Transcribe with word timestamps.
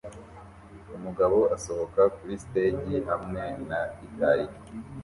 Umugabo 0.97 1.37
asohoka 1.55 2.01
kuri 2.15 2.33
stage 2.43 2.95
hamwe 3.09 3.43
na 3.67 3.79
gitari 3.97 4.43
ye 4.49 4.55